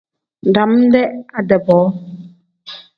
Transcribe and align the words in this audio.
Dam-dee 0.53 1.09
ade-bo. 1.39 1.79